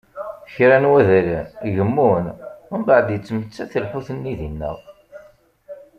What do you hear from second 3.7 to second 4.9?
lḥut-nni dinna.